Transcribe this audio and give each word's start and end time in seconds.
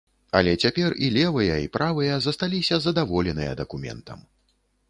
Але 0.37 0.53
цяпер 0.65 0.95
і 1.07 1.09
левыя, 1.17 1.59
і 1.65 1.69
правыя 1.77 2.17
засталіся 2.29 2.75
задаволеныя 2.87 3.51
дакументам. 3.61 4.19